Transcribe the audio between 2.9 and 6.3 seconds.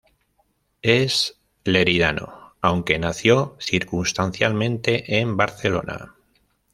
nació circunstancialmente en Barcelona.